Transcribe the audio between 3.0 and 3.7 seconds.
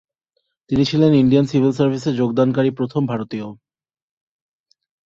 ভারতীয়।